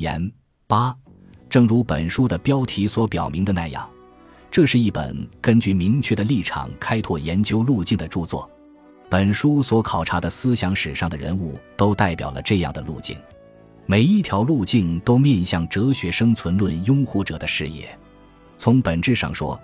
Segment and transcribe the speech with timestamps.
[0.00, 0.32] 言
[0.66, 0.96] 八，
[1.48, 3.88] 正如本书的标题所表明的那样，
[4.50, 8.50] 这是一本根据明确的立场开拓研究路径的著作。
[9.10, 13.18] 本书所考察的思想史上的人物都代表了这样的路径，
[13.84, 17.88] 每一条路径都面向哲学生存论拥护者的视野。
[18.56, 19.60] 从本质上说，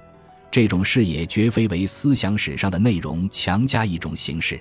[0.50, 4.60] 这种视野绝非为思想史上的内容强加一种形式。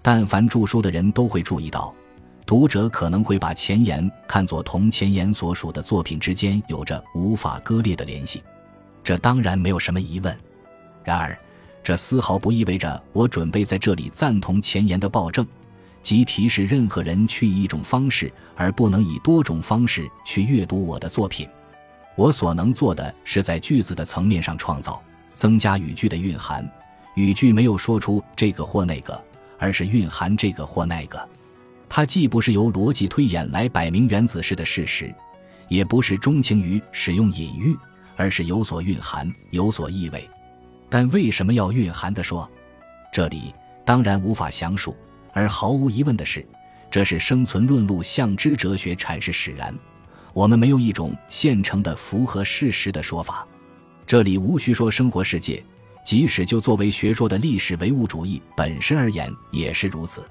[0.00, 1.94] 但凡著书的人都会注意到，
[2.46, 8.42] 读者可能会把前言看作同前言所属的作品之间有着无法割裂的联系。
[9.02, 10.36] 这当然没有什么疑问。
[11.02, 11.38] 然而，
[11.82, 15.46] 这丝毫不意味着我准备在这里赞同前言的暴政，
[16.02, 21.48] 即提示任何人去以一种方式，而不能以多种方式去阅读我的作品。
[22.14, 25.02] 我所能做的是在句子的层面上创造、
[25.34, 26.70] 增加语句的蕴含。
[27.14, 29.18] 语句没有说出这个或那个，
[29.58, 31.28] 而是蕴含这个或那个。
[31.96, 35.14] 它既不是由逻辑推演来摆明原子式的事实，
[35.68, 37.72] 也不是钟情于使用隐喻，
[38.16, 40.28] 而是有所蕴含、有所意味。
[40.90, 42.50] 但为什么要蕴含地说？
[43.12, 44.96] 这里当然无法详述。
[45.32, 46.44] 而毫无疑问的是，
[46.90, 49.72] 这是生存论路向之哲学阐释使然。
[50.32, 53.46] 我们没有一种现成的符合事实的说法。
[54.04, 55.64] 这里无需说生活世界，
[56.04, 60.28] 即使就作为学说的历史唯物主义本身而言也是如此。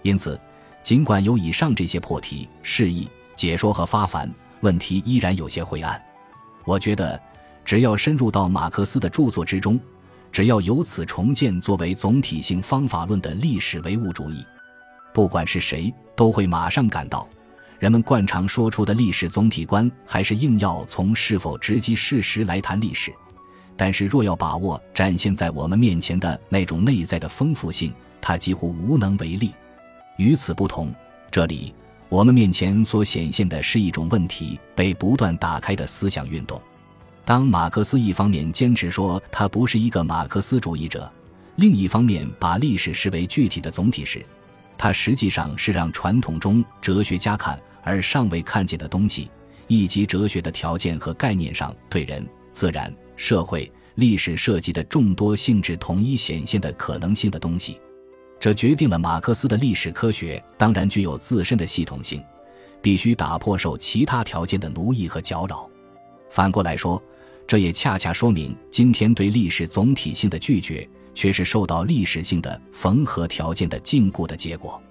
[0.00, 0.40] 因此，
[0.84, 6.00] 尽管有以上这些破题、释义、解说和发凡，问题依然有些灰暗。
[6.66, 7.18] 我觉得，
[7.64, 9.80] 只要深入到马克思的著作之中。
[10.30, 14.44] 只要由此重建作为总体性方法论的历史唯物主义，
[15.12, 17.26] 不管是谁，都会马上感到，
[17.78, 23.14] 人们惯常说出的历史总体观，还是硬要从是否直击事实来谈历史。
[23.76, 29.54] 但是，若要把握展现在我们面前的那种内在的丰富性，它几乎无能为力。
[30.16, 30.94] 与此不同，
[31.30, 31.74] 这里
[32.08, 36.60] 我们面前所显现的是一种问题被不断打开的思想运动。
[37.24, 41.10] 当马克思一方面坚持说他不是一个马克思主义者，
[41.56, 44.24] 另一方面把历史视为具体的总体时，
[44.76, 49.30] 他实际上是让传统中哲学家看而尚未看见的东西，
[49.66, 57.80] 以及哲学的条件和概念上对人、自然、社会、历史涉及的众多性质统一显现的可能性的东西。
[58.44, 62.22] 这决定了马克思的历史科学当然具有自身的系统性，
[62.82, 65.66] 必须打破受其他条件的奴役和搅扰。
[66.28, 67.02] 反过来说。
[67.46, 74.82] 这也恰恰说明，今天对历史总体性的拒绝，却是受到历史性的缝合条件的禁锢的结果。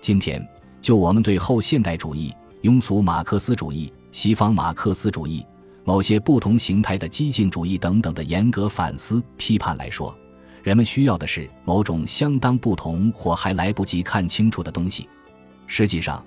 [0.00, 0.44] 今天，
[0.80, 5.44] 就我们对后现代主义、庸俗马克思主义、西方马克思主义、
[5.84, 10.16] 某些不同形态的激进主义等等的严格反思批判来说，
[10.62, 15.08] 人们需要的是某种相当不同或还来不及看清楚的东西。
[15.66, 16.24] 实际上，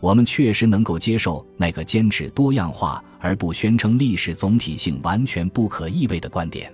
[0.00, 6.72] 我们确实能够接受那个坚持多样化而不宣称历史总体性完全不可意味的观点。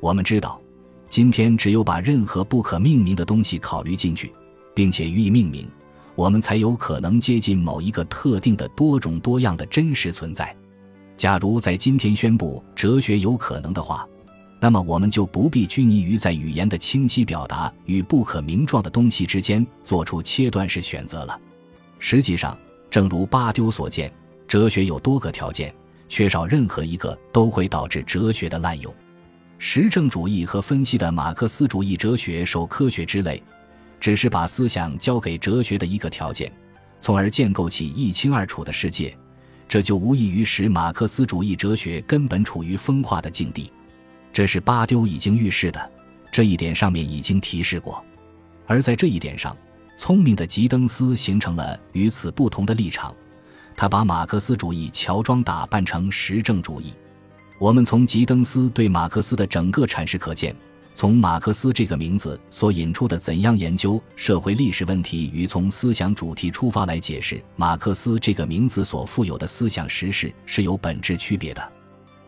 [0.00, 0.60] 我们知道，
[1.08, 4.32] 今天只有把任何不可命名的东西考虑进去，
[4.74, 5.68] 并且予以命名，
[6.14, 10.54] 我们才有可能接近某一个特定的多种多样的真实存在。
[11.16, 14.08] 假如在今天宣布哲学有可能的话，
[14.62, 21.40] 那么我们就不必拘泥于在语言的清晰表达与不可名状的东西之间做出切断式选择了。
[21.98, 22.56] 实际上，
[22.90, 24.12] 正如巴丢所见，
[24.46, 25.74] 哲学有多个条件，
[26.10, 28.94] 缺少任何一个都会导致哲学的滥用。
[29.58, 33.42] 实证主义和分析的马克思主义哲学受科学之类，
[33.98, 36.52] 只是把思想交给哲学的一个条件，
[37.00, 39.16] 从而建构起一清二楚的世界，
[39.66, 43.70] 这就无异于使马克思主义哲学根本处于分化的境地。
[44.40, 45.90] 这是巴丢已经预示的，
[46.32, 48.02] 这一点上面已经提示过，
[48.66, 49.54] 而在这一点上。
[49.98, 53.14] 聪明的吉登斯形成了与此不同的立场，
[53.76, 56.94] 他把马克思主义乔装打扮成实证主义。
[57.58, 60.56] 我们从吉登斯对马克思的整个阐释可见，
[60.94, 71.72] 从马克思这个名字所引出的怎样研究社会历史问题与从思想主题出发来解释马克思这个名字所富有的思想实事是有本质区别的。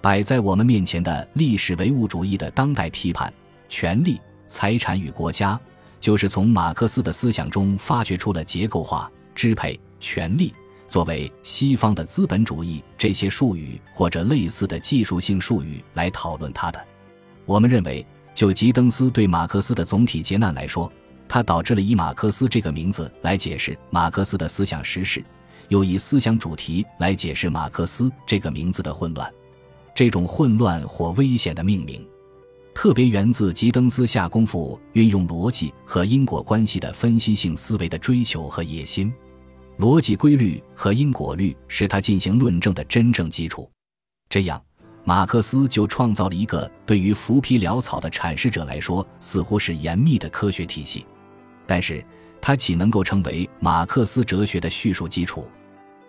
[0.02, 3.32] 摆在我们面前的历史唯物主义的当代批判，
[3.68, 5.58] 权力、财产与国家。
[6.00, 10.52] 就是从马克思的思想中发掘出了结构化、支配、权力
[10.88, 16.84] 作为西方的资本主义这些术语或者类似的技术性术语来讨论它的。
[17.46, 20.92] 我们认为，就吉登斯对马克思的总体劫难来说，
[21.28, 25.24] 它导致了以马克思这个名字来解释马克思的思想实事，
[25.68, 29.32] 又以思想主题来解释马克思这个名字的混乱。
[29.94, 32.06] 这种混乱或危险的命名。
[32.74, 39.12] 特别源自吉登斯下功夫运用逻辑和因果关系的分析性思维的追求和野心。
[39.78, 43.70] 逻辑规律和因果律是他进行论证的真正基础。
[44.28, 44.62] 这样，
[45.04, 51.04] 马克思就创造了一个对于浮皮潦草的阐释者来说似乎是严密的科学体系。
[51.66, 52.04] 但是，
[52.40, 55.46] 它岂能够成为马克思哲学的叙述基础？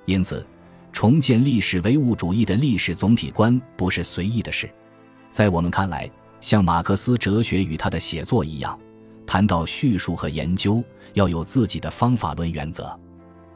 [0.06, 0.45] 因此，
[0.94, 4.69] 重建历史唯物主义的历史总体观不是随意的事。
[5.31, 6.10] 在我们看来，
[6.40, 8.80] 像马克思哲学与他的写作一样，
[9.25, 10.81] 谈到叙述和研究，
[11.13, 12.98] 要有自己的方法论原则。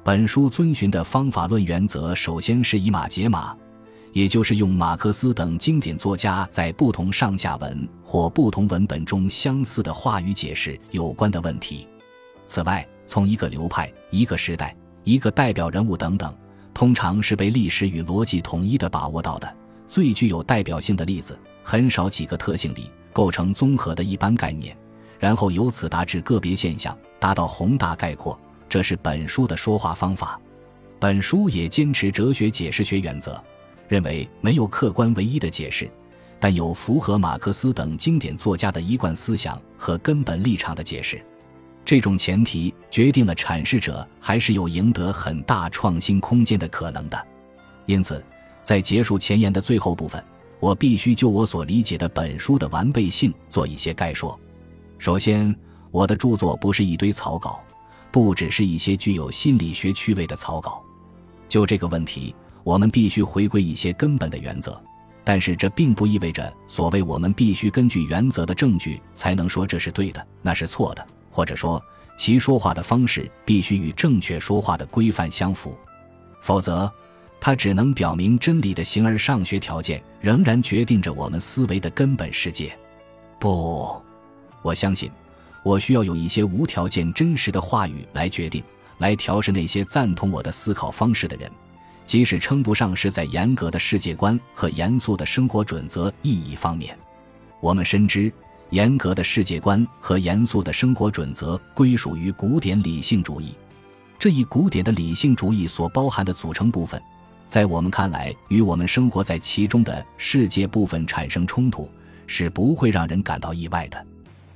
[0.03, 3.55] 本书遵循的方法论原则，首先是以马解马，
[4.13, 11.87] 也就是用马克思等经典作家在不同上下文或不同文本中相似的话语解释有关的问题。
[12.45, 16.33] 此外，从一个流派、一个时代、一个代表人物等等，
[16.77, 19.51] 通常是被历史与逻辑统一的把握到的
[19.87, 24.77] 最具有代表性的例子，很少几个特性里构成综合的一般概念，
[25.17, 28.39] 然后由此达至个别现象，达到宏大概括。
[28.69, 30.39] 这是本书的说话方法。
[30.99, 33.43] 本书也坚持哲学解释学原则，
[33.87, 35.89] 认为没有客观唯一的解释，
[36.39, 41.19] 但有符合马克思等经典作家的一贯思想和根本立场的解释。
[41.87, 47.27] 这种前提决定了阐释者还是有赢得很大创新空间的可能的。
[47.85, 48.21] 因此，
[48.61, 50.21] 在结束前言的最后部分，
[50.59, 54.37] 我必须就我所理解的本书的完备性做一些概说。
[54.97, 55.55] 首先，
[55.89, 57.63] 我的著作不是一堆草稿。
[58.11, 60.83] 不只是一些具有心理学趣味的草稿。
[61.47, 62.35] 就这个问题，
[62.65, 64.77] 我们必须回归一些根本的原则。
[65.23, 71.07] 但是这并不意味着所谓我们必须根据原则的证据才能说这是对的，那是错的，
[71.37, 71.79] 或者说
[72.15, 75.77] 其说话的方式必须与正确说话的规范相符。
[76.41, 76.91] 否则，
[77.39, 82.75] 它只能表明真理的形而上学条件仍然决定着我们思维的根本世界。
[83.37, 84.01] 不，
[84.63, 85.11] 我相信。
[85.61, 88.63] 我需要有一些无条件真实的话语来决定，
[88.97, 91.51] 来调试那些赞同我的思考方式的人，
[92.03, 96.97] 即使称不上是在严格的世界观和严肃的生活准则意义方面。
[97.59, 98.33] 我们深知，
[98.69, 103.53] 严格的世界观和严肃的生活准则归属于古典理性主义。
[104.19, 107.01] 这一古典的理性主义所包含的组成部分，
[107.47, 111.89] 在我们看来，与我们生活在其中的世界部分产生冲突，
[112.25, 114.05] 是不会让人感到意外的。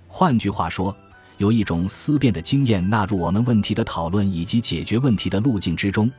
[0.07, 0.95] 换句话说，
[1.37, 6.11] 有一种思辨的经验纳入我们问题的讨论以及解决问题的路径之中。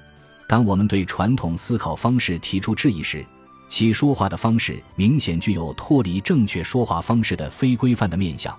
[0.48, 3.24] 当我们对传统思考方式提出质疑时，
[3.72, 8.54] 其说话的方式明显具有脱离正确说话方式的非规范的面相，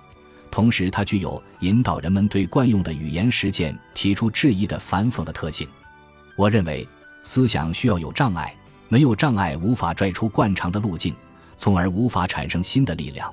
[0.50, 5.68] 同时它具有引导人们对惯用的语言实践提出质疑的反讽的特性。
[6.34, 6.84] 我认为，
[7.22, 8.52] 思想需要有障碍，
[8.88, 11.14] 没有障碍无法拽出惯常的路径，
[11.56, 13.32] 从而无法产生新的力量。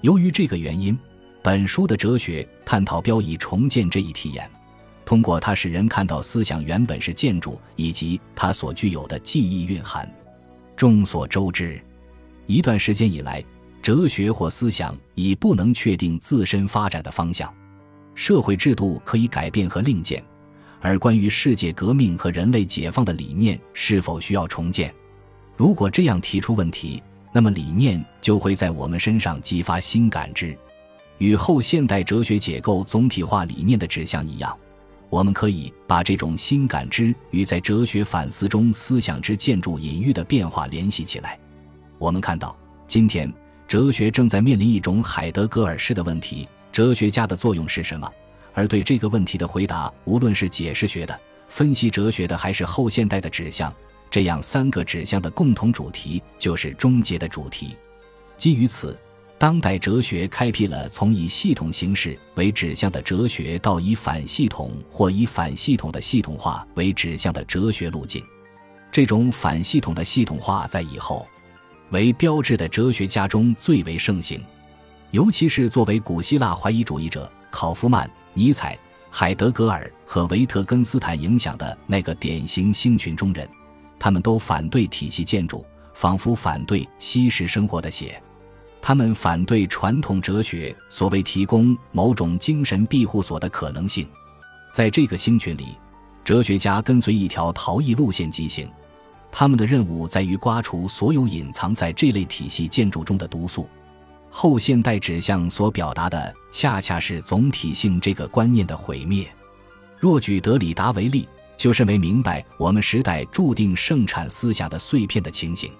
[0.00, 0.98] 由于这个原因。
[1.42, 4.48] 本书的哲学探讨标以重建这一体验，
[5.04, 10.10] 通过它使人看到思想原本是建筑以及它所具有的记忆蕴含。
[10.80, 11.78] 众所周知，
[12.46, 13.44] 一段时间以来，
[13.82, 17.52] 哲学或思想已不能确定自身发展的方向。
[18.14, 20.24] 社会制度可以改变和另建，
[20.80, 24.90] 而关于世界革命和人类解放的理念是否需要重建？
[25.54, 30.56] 如果这样提出问题，那么理念就会在我们身上激发新感知。
[31.18, 34.58] 与后现代哲学解构总体化理念的指向一样，
[35.10, 41.36] 我们可以把这种新感知与在哲学反思中思想之建筑隐喻的变化联系起来。
[41.98, 42.56] 我们看到，
[42.86, 43.30] 今天
[43.66, 48.08] 哲学正在面临一种海德格尔式的问题：哲学家的作用是什么？
[48.54, 53.74] 而对这个问题的回答，无论是解释学的、分析哲学的，还是后现代的指向，
[54.08, 57.76] 这样三个指向的共同主题就是终结的主题。
[58.36, 58.96] 基于此。
[59.40, 68.22] 当代哲学开辟了从以系统形式为指向的哲学到以反系统或以反系统的系统化为指向的哲学路径。
[68.92, 71.26] 这种反系统的系统化在以后
[71.88, 74.44] 为标志的哲学家中最为盛行，
[75.10, 78.78] 尤其是作为古希腊怀疑主义者考夫曼、尼采、
[79.08, 83.48] 海德格尔和维特根斯坦影响的那个典型星群中人，
[83.98, 88.22] 他们都反对体系建筑，仿佛反对西式生活的血。
[88.82, 94.08] 他们反对传统哲学所谓提供某种精神庇护所的可能性。
[94.72, 95.76] 在这个星群里，
[96.24, 98.70] 哲学家跟随一条逃逸路线疾行，
[99.30, 103.68] 他们的任务在于刮除所有隐藏在这类体系建筑中的毒素。
[104.30, 109.28] 后现代指向所表达的，恰恰是总体性这个观念的毁灭。
[109.98, 115.72] 若举德里达为例，就认为明白我们时代注定盛产思想的碎片的情形。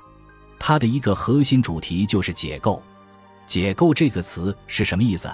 [0.58, 2.82] 它的一个核心主题就是解构。
[3.50, 5.28] 解构这个词是什么意思？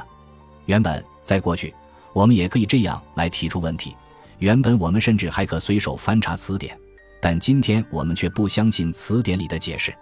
[0.64, 1.74] 原本在过去，
[2.14, 3.94] 我们也可以这样来提出问题：
[4.38, 6.74] 原本我们甚至还可随手翻查词典，
[7.20, 9.94] 但今天我们却不相信词典里的解释。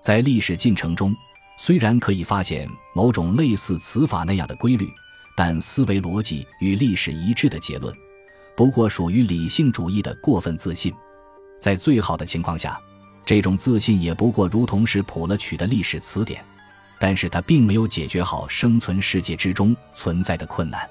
[0.00, 1.14] 在历史进程中，
[1.58, 4.88] 虽然可以发现某种类似词法那样的规律，
[5.36, 7.94] 但思维逻辑与历史一致的结论，
[8.56, 10.94] 不过属于理性主义的过分自信。
[11.60, 12.80] 在最好的情况下，
[13.26, 16.42] 这种自信也不过如同是谱了曲的历史词典，
[17.00, 20.88] 但是它并没有解决好生存世界之中存在的困难。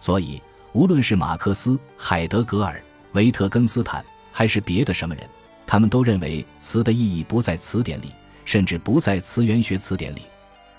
[0.00, 0.40] 所以，
[0.72, 4.02] 无论是马克思、海德格尔、维特根斯坦，
[4.32, 5.28] 还是别的什么人，
[5.66, 8.12] 他们都认为词的意义不在词典里，
[8.44, 10.22] 甚至不在词源学词典里。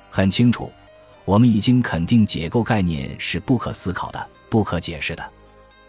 [0.09, 0.71] 很清楚。
[1.23, 5.23] 我们已经肯定解构概念是不可思考的、不可解释的，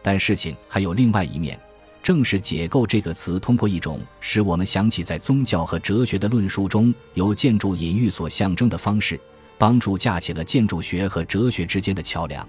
[0.03, 1.59] 但事情还有另外一面，
[2.03, 9.21] 正是“解构”这个词通过一种使我们想起在宗教和哲学的论述中由建筑隐喻所象征的方式，
[9.57, 12.47] 帮助架起了建筑学和哲学之间的桥梁。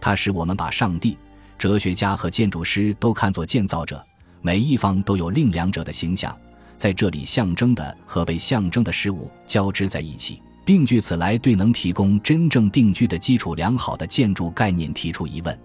[0.00, 1.18] 它使我们把上帝、
[1.58, 4.04] 哲学家和建筑师都看作建造者，
[4.40, 6.34] 每一方都有另两者的形象，
[6.76, 10.40] 在这里象征的和被象征的事物交织在一起。
[10.66, 15.58] 并据此来对能提供真正定居的基础良好的建筑概念提出疑问。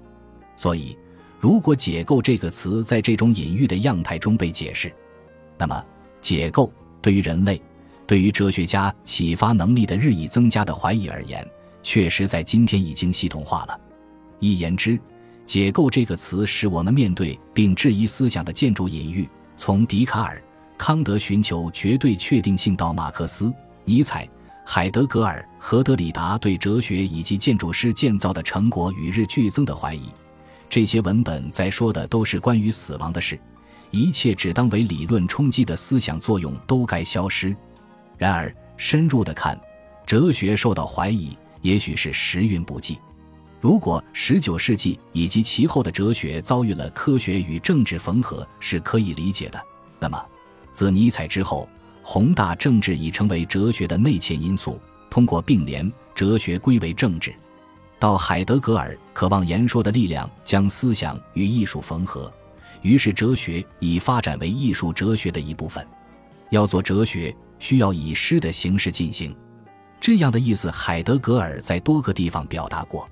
[0.57, 0.97] 所以，
[1.39, 4.93] 如果“解构”这个词在这种隐喻的样态中被解释，
[5.57, 5.85] 那么
[6.19, 7.61] 解构对于人类、
[8.05, 11.47] 对于哲学家启发能力的日益增加的怀疑而言，
[11.81, 13.79] 确实在今天已经系统化了。
[14.39, 14.99] 一言之
[15.47, 20.43] ，“解构”这个词使我们面对并质疑思想的建筑隐喻，从笛卡尔、
[20.77, 23.53] 康德寻求绝对确定性到马克思、
[23.85, 24.27] 尼采。
[24.65, 30.03] 海德格尔和德里达对哲学以及建筑师建造的成果与日俱增的怀疑，
[30.69, 33.39] 这些文本在说的都是关于死亡的事，
[33.91, 37.55] 一切只当为理论冲击的思想作用都该消失。
[38.17, 39.59] 然而，深入的看，
[40.05, 42.99] 哲学受到怀疑，也许是时运不济。
[43.59, 49.61] 如果十九世纪以及其后的哲学遭遇了科学与政治缝合是可以理解的，
[49.99, 50.23] 那么
[50.71, 51.67] 自尼采之后。
[52.01, 54.79] 宏大政治已成为哲学的内嵌因素，
[55.11, 57.31] 通过并联，哲学归为政治。
[57.99, 62.31] 到海德格尔渴望言说的力量将思想与艺术缝合，
[62.81, 65.85] 于是哲学已发展为艺术哲学的一部分。
[66.49, 69.35] 要做哲学，需要以诗的形式进行。
[69.99, 73.07] 这样的意思，海德格尔在多个地方表达过。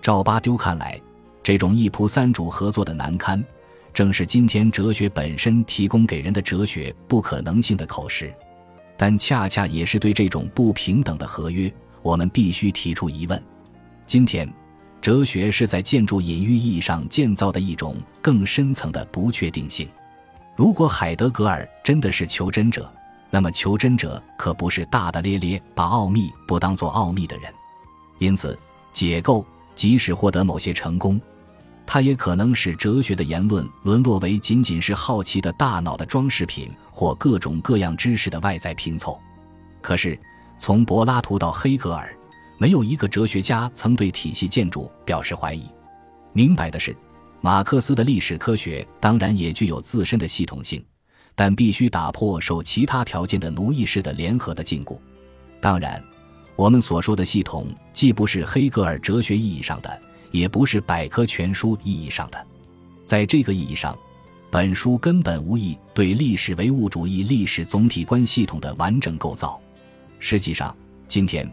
[0.00, 0.98] 照巴丢看来，
[1.42, 3.44] 这种一仆三主合作的难堪。
[3.92, 8.32] 正是今天哲学本身提供给人的哲学不可能性的口实，
[8.96, 11.70] 但恰恰也是对这种不平等的合约，
[12.00, 13.42] 我们必须提出疑问。
[14.10, 14.52] 今天，
[15.00, 19.88] 哲学是在建筑隐喻意义上建造的一种更深层的不确定性。
[20.56, 22.92] 如果海德格尔真的是求真者，
[23.30, 27.54] 那么求真者可不是大大咧咧把奥秘不当作奥秘的人。
[28.18, 28.58] 因此，
[28.92, 31.20] 解构即使获得某些成功。
[31.86, 39.16] 它也可能使哲学的言论沦落为仅仅是好奇的大脑的装饰品，或各种各样知识的外在拼凑。
[39.80, 40.18] 可是，
[40.58, 42.12] 从柏拉图到黑格尔，
[42.60, 45.64] 没有一个哲学家曾对体系建筑表示怀疑。
[46.34, 46.94] 明白的是，
[47.40, 50.84] 马克思的历史科学当然也具有自身的系统性，
[51.34, 54.98] 但必须打破受其他条件的奴役式的联合的禁锢。
[55.58, 56.04] 当然，
[56.54, 60.02] 我们所说的系统，既不是黑格尔哲学意义上的。
[60.30, 62.46] 也不是百科全书意义上的，
[63.04, 63.98] 在这个意义上，
[64.48, 69.60] 本书根本无意对历史唯物主义历史总体观系统的完整构造。
[70.20, 70.72] 实际上，
[71.08, 71.50] 今天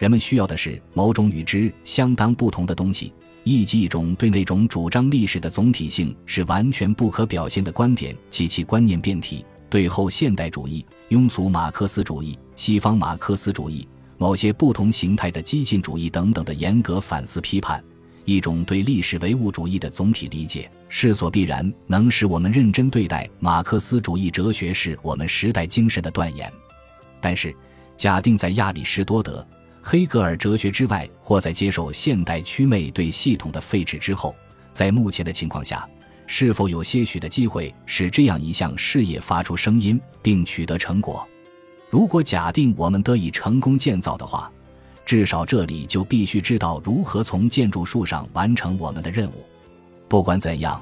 [0.00, 3.12] 人们需要的是某种与之相当不同的东西，
[3.44, 17.84] 以及一种对那种主张历史的总体性是完全不可表现的观点及其观念变体，对后现代主义、庸俗马克思主义、西方马克思主义、某些不同形态的激进主义等等的严格反思批判。
[18.24, 26.50] 一种对历史唯物主义的总体理解，势所必然能使我们认真对待马克思主义哲学是我们时代精神的断言。
[27.20, 27.54] 但是，
[27.98, 29.46] 假定在亚里士多德、
[29.82, 34.34] 黑格尔哲学之外，或在接受现代祛魅对系统的废止之后，
[34.72, 35.88] 在目前的情况下，
[36.26, 41.26] 是否有些许的机会使这样一项事业发出声音并取得成果？
[41.88, 44.50] 如果假定我们得以成功建造的话。
[45.06, 49.44] 至少这里就必须知道如何从建筑树上完成我们的任务。
[50.06, 50.80] 不管怎样，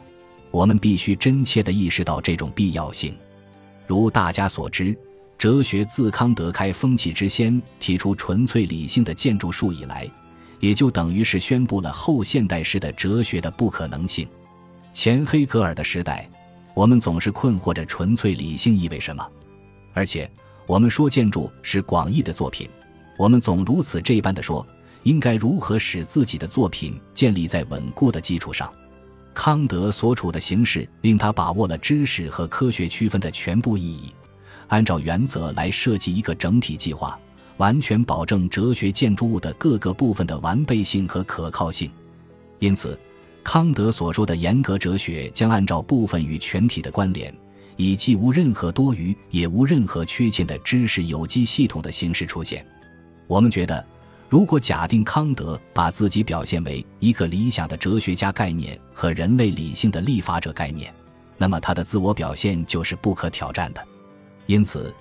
[0.50, 3.16] 我们必须真切地意识到这种必要性。
[3.86, 4.94] 如大家所知，
[5.38, 10.10] 哲学自康德开风气之先提出纯粹理性的建筑术以来，
[10.58, 14.28] 也就等于是宣布了后现代式的哲学的不可能性。
[14.92, 16.28] 前黑格尔的时代，
[16.74, 19.24] 我们总是困惑着纯粹理性意味什么，
[19.94, 20.28] 而且
[20.66, 22.68] 我们说建筑是广义的作品。
[23.16, 24.66] 我们总如此这般的说，
[25.04, 28.72] 应该如何使自己的作品建立在稳固的基础上？
[29.34, 34.12] 康德所处的形势令他把握了知识和科学区分的全部意义，
[34.68, 37.18] 按照原则来设计一个整体计划，
[37.56, 41.90] 完全保证哲学建筑物的各个部分的完备性和可靠性。
[42.58, 42.98] 因此，
[43.42, 47.34] 康德所说的严格哲学将按照部分与全体的关联，
[47.76, 52.64] 以既无任何多余也无任何缺陷的知识有机系统的形式出现。
[53.26, 53.84] 我们觉得。
[54.30, 60.92] 如果假定康德把自己表现为一个理想的哲学家概念和人类理性的立法者概念，
[61.38, 63.82] 那么他的自我表现就是不可挑战的。
[64.48, 64.92] 因此，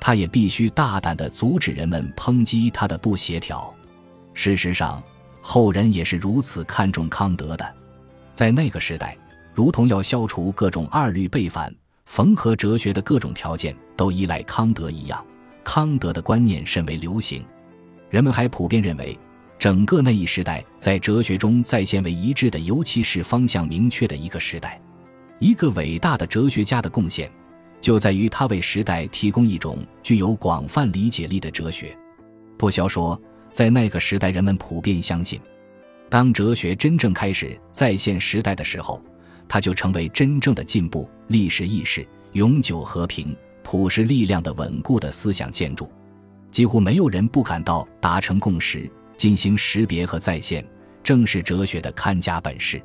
[0.00, 3.72] 他也必须大胆地阻止人们抨击他的不协调。
[4.34, 5.00] 事实上，
[5.40, 7.74] 后人也是如此看重康德的。
[8.32, 9.16] 在那个时代，
[9.54, 11.72] 如同要消除各种二律背反、
[12.04, 15.24] 缝合哲学的各种条件都依赖康德一样，
[15.62, 17.44] 康德的观念甚为流行。
[18.10, 19.16] 人们还普遍认为，
[19.56, 24.80] 整个那一时代在哲学中再现为一致的，尤其是方向明确的一个时代。
[25.38, 27.30] 一个伟大的哲学家的贡献，
[27.80, 31.96] 就在于它为时代提供一种具有广泛理解力的哲学。
[32.56, 33.20] 不消说，
[33.52, 35.40] 在那个时代，人们普遍相信，
[36.08, 39.02] 当哲学真正开始再现时代的时候，
[39.46, 45.90] 它就成为真正的进步、历史意识、永久和平、普世力量的稳固的思想建筑。
[46.50, 50.66] 几乎没有人不感到达成共识、进行识别和再现，
[51.04, 52.80] 正是哲学的看家本事。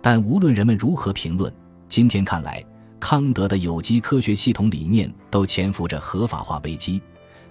[0.00, 1.52] 但无论人们如何评论，
[1.88, 2.64] 今天看来，
[3.02, 7.02] 康德的有机科学系统理念都潜伏着合法化危机。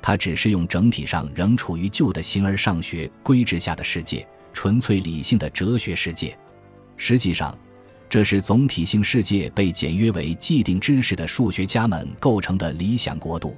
[0.02, 6.36] 他只是用整体上仍处于旧的形而上学规制下的世界，纯粹理性的哲学世界。
[6.96, 7.56] 实际上，
[8.10, 13.54] 这是总体性世界被简约为既定知识的数学家们构成的理想国度。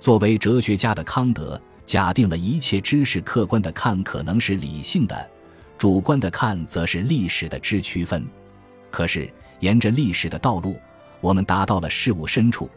[0.00, 5.30] 作为哲学家的康德，假定了一切知识客观的看可能是理性的，
[5.78, 8.26] 主观的看则是历史的之区分。
[8.90, 10.76] 可是，沿着历史的道路，
[11.20, 12.68] 我们达到了事物深处。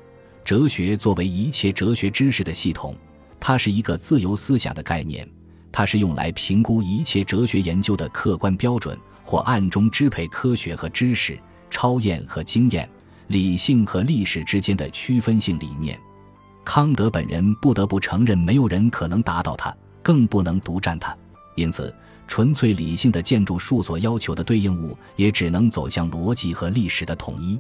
[0.43, 2.95] 哲学作为一切哲学知识的系统，
[3.39, 5.27] 它是一个自由思想的概念，
[5.71, 12.89] 它是用来评估一切哲学研究的客观标准，或暗中支配科学和知识、超验和经验、
[13.27, 15.97] 理性和历史之间的区分性理念。
[16.65, 21.15] 康德本人不得不承认，没有人可能达到他，更不能独占他。
[21.55, 21.93] 因此，
[22.27, 27.57] 纯粹理性的建筑术所要求的对应物，也只能走向逻辑和历史的统一。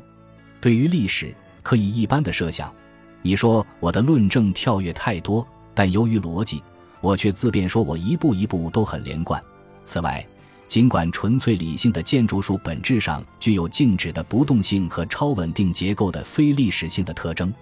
[0.63, 2.73] 对于历史，可以一般的设想：
[3.21, 6.63] 你说我的论证跳跃太多，但由于逻辑，
[7.01, 9.43] 我却自辩说我一步一步都很连贯。
[9.83, 10.25] 此外，
[10.69, 17.53] 尽管纯粹理性的建筑术本质上具有静止的不动性和超稳定结构的非历史性的特征。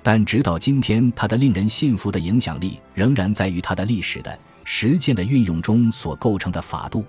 [0.00, 7.04] 但直到今天，它的令人信服的影响力仍然在于它的历史的实践的运用中所构成的法度，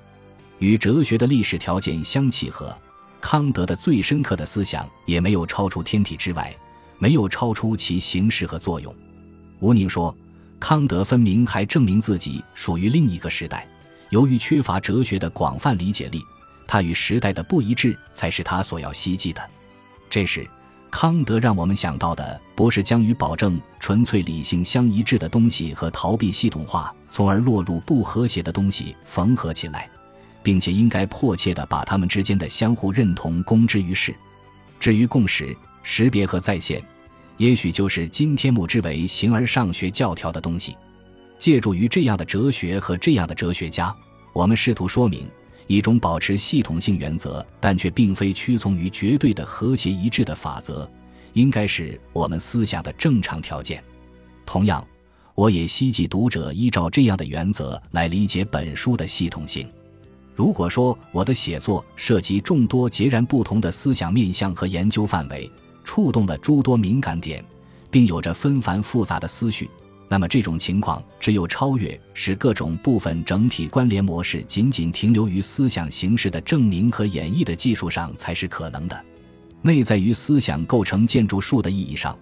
[0.57, 2.75] 与哲学的历史条件相契合。
[3.19, 6.55] 康德的最深刻的思想也没有超出天体之外，
[6.97, 8.93] 没有超出其形式和作用。
[9.59, 10.15] 吴宁说，
[10.59, 13.67] 康德分明还证明自己属于另一个时代。
[14.09, 16.21] 由于缺乏哲学的广泛理解力，
[16.67, 19.41] 他与时代的不一致才是他所要希冀的。
[20.09, 20.47] 这时。
[20.89, 29.89] 康德让我们想到的不是将与保证纯粹理性相一致的东西和逃避系统化，从而落入不和谐的东西缝合起来，
[30.47, 34.15] 并且应该迫切地把他们之间的相互认同公之于世。
[34.79, 36.81] 至于共识、识别和再现，
[37.35, 40.73] 也许就是今天目之为形而上学教条的东西。
[41.37, 43.93] 借助于这样的哲学和这样的哲学家，
[44.31, 45.27] 我们试图说明。
[45.67, 50.89] 一种保持系统性原则，但却并非屈从于绝对的和谐一致的法则，
[51.33, 53.83] 应该是我们思想的正常条件。
[54.45, 54.81] 同样，
[55.35, 59.67] 我也希冀读者依照这样的原则来理解本书的系统性。
[60.37, 65.51] 如果说我的写作涉及众多截然不同的思想面向和研究范围，
[65.83, 67.43] 触动了诸多敏感点，
[67.89, 69.67] 并有着纷繁复杂的思绪。
[70.07, 79.05] 那么这种情况，只有超越使各种部分整体关联模式仅仅停留于思想形式的证明和演绎的技术上才是可能的。
[79.63, 82.15] 内在于思想构成建筑术的意义上，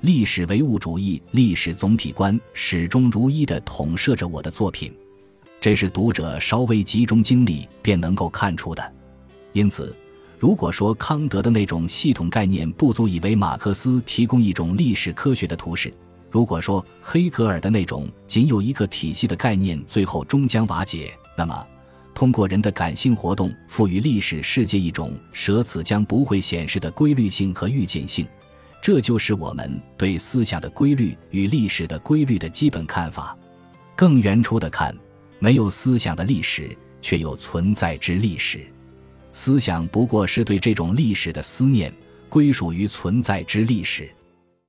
[0.00, 4.92] 历史唯物主义历史总体观始终如一地统摄着我的作品，
[5.60, 8.92] 这是读者稍微集中精力便能够看出的。
[9.52, 9.94] 因此，
[10.38, 15.92] 如果说康德的那种系统概念不足以为马克思提供一种历史科学的图示，
[16.30, 21.66] 如果说黑格尔的那种仅有一个体系的概念最后终将瓦解，那么
[22.14, 28.26] 通过人的感性活动赋予历史世界一种舍此将不会显示的规律性和预见性，
[28.80, 33.36] 这就是我们对思想的规律与历史的规律的基本看法。
[33.96, 34.96] 更原初的看，
[35.40, 38.60] 没有思想的历史，却有存在之历史。
[39.32, 41.92] 思想不过是对这种历史的思念，
[42.28, 44.08] 归属于存在之历史。